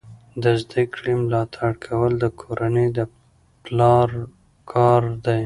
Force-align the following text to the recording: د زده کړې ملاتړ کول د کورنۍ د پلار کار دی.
د 0.43 0.43
زده 0.61 0.83
کړې 0.93 1.13
ملاتړ 1.21 1.71
کول 1.85 2.11
د 2.23 2.25
کورنۍ 2.41 2.87
د 2.97 2.99
پلار 3.63 4.09
کار 4.71 5.03
دی. 5.25 5.39